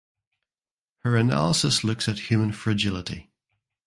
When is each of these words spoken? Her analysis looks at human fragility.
Her 1.03 1.15
analysis 1.15 1.83
looks 1.83 2.09
at 2.09 2.31
human 2.31 2.53
fragility. 2.53 3.29